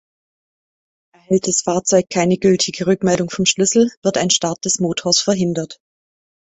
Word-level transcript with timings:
Erhält 1.13 1.47
das 1.47 1.61
Fahrzeug 1.61 2.09
keine 2.09 2.39
gültige 2.39 2.87
Rückmeldung 2.87 3.29
vom 3.29 3.45
Schlüssel, 3.45 3.91
wird 4.01 4.17
ein 4.17 4.31
Start 4.31 4.65
des 4.65 4.79
Motors 4.79 5.19
verhindert. 5.19 5.79